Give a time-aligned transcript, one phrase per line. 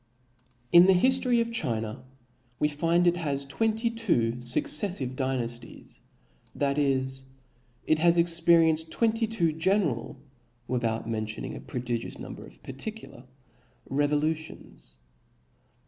[0.73, 2.03] TN the hiftory of China
[2.57, 5.99] we find it has had twenty •*• two fucceflive Dynafties,
[6.55, 7.25] that is,
[7.85, 10.19] it has experi enced twenty two general,
[10.67, 13.25] without mentioning a prodigious number of particular,
[13.91, 14.95] revolutions.